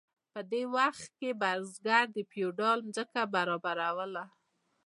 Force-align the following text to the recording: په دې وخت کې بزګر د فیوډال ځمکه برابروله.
په 0.33 0.39
دې 0.51 0.63
وخت 0.75 1.09
کې 1.19 1.29
بزګر 1.41 2.05
د 2.15 2.17
فیوډال 2.29 2.79
ځمکه 2.95 3.21
برابروله. 3.33 4.23